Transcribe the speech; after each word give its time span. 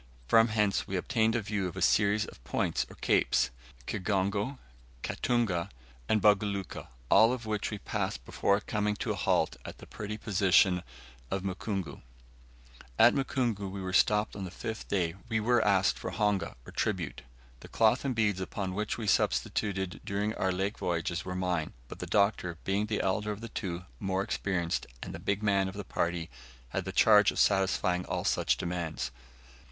From 0.27 0.47
hence 0.47 0.87
we 0.87 0.95
obtained 0.95 1.35
a 1.35 1.43
view 1.43 1.67
of 1.67 1.77
a 1.77 1.81
series 1.83 2.25
of 2.25 2.43
points 2.43 2.87
or 2.89 2.95
capes, 2.95 3.51
Kigongo, 3.85 4.57
Katunga, 5.03 5.69
and 6.09 6.19
Buguluka, 6.19 6.87
all 7.11 7.31
of 7.31 7.45
which 7.45 7.69
we 7.69 7.77
passed 7.77 8.25
before 8.25 8.59
coming 8.61 8.95
to 8.95 9.11
a 9.11 9.15
halt 9.15 9.57
at 9.63 9.77
the 9.77 9.85
pretty 9.85 10.17
position 10.17 10.81
of 11.29 11.43
Mukungu. 11.43 12.01
At 12.97 13.13
Mukungu, 13.13 13.69
where 13.69 13.83
we 13.83 13.93
stopped 13.93 14.35
on 14.35 14.43
the 14.43 14.49
fifth 14.49 14.87
day, 14.87 15.13
we 15.29 15.39
were 15.39 15.63
asked 15.63 15.99
for 15.99 16.09
honga, 16.09 16.55
or 16.65 16.71
tribute. 16.71 17.21
The 17.59 17.67
cloth 17.67 18.03
and 18.03 18.15
beads 18.15 18.41
upon 18.41 18.73
which 18.73 18.97
we 18.97 19.05
subsisted 19.05 20.01
during 20.03 20.33
our 20.33 20.51
lake 20.51 20.79
voyage 20.79 21.23
were 21.23 21.35
mine, 21.35 21.73
but 21.87 21.99
the 21.99 22.07
Doctor, 22.07 22.57
being 22.63 22.87
the 22.87 23.01
elder 23.01 23.31
of 23.31 23.39
the 23.41 23.49
two, 23.49 23.85
more 23.99 24.23
experienced, 24.23 24.87
and 25.03 25.13
the 25.13 25.19
"big 25.19 25.43
man" 25.43 25.67
of 25.67 25.75
the 25.75 25.83
party, 25.83 26.31
had 26.69 26.85
the 26.85 26.91
charge 26.91 27.29
of 27.29 27.37
satisfying 27.37 28.03
all 28.05 28.23
such 28.23 28.57
demands. 28.57 29.11